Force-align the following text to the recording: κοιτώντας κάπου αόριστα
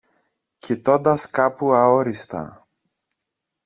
κοιτώντας 0.57 1.29
κάπου 1.29 1.71
αόριστα 1.73 2.65